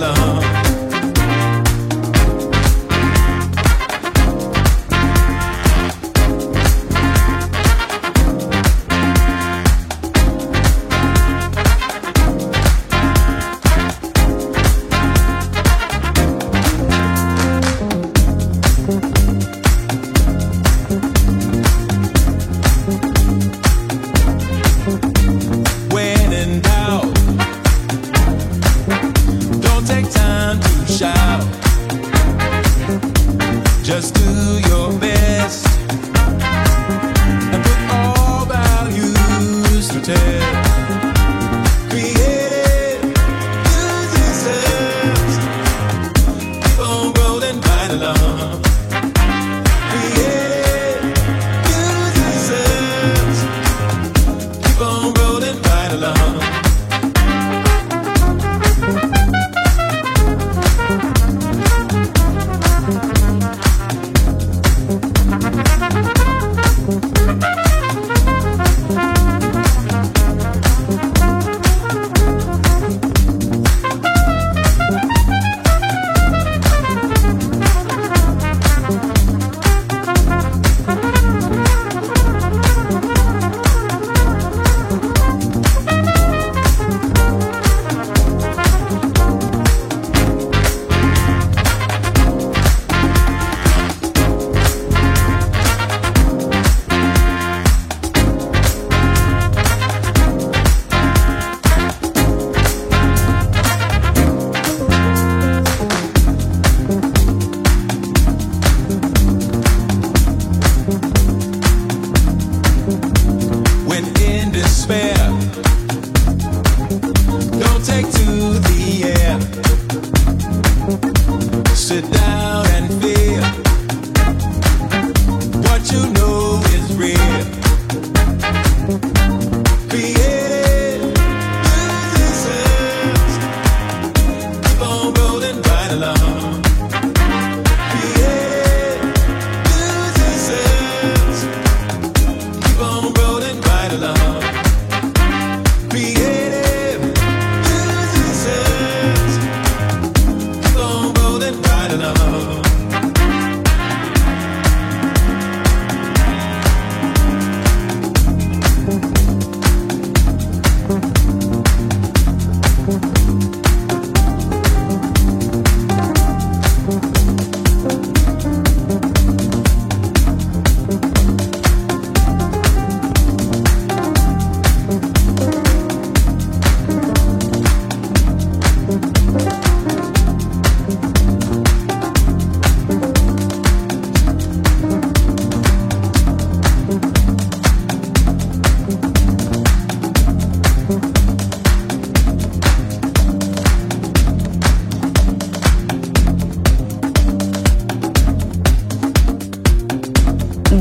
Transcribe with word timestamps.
Rolling 0.00 0.27